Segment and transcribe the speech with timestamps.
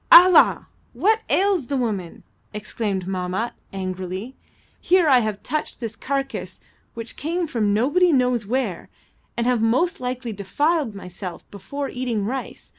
[0.11, 0.67] "Allah!
[0.93, 2.23] What ails the woman!"
[2.55, 4.35] exclaimed Mahmat, angrily.
[4.79, 6.59] "Here, I have touched this carcass
[6.95, 8.89] which came from nobody knows where,
[9.37, 12.69] and have most likely defiled myself before eating rice.